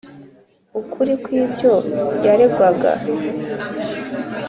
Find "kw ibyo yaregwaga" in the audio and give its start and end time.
1.23-2.91